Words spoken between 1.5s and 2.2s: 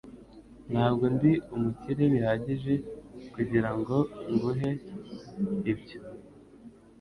umukire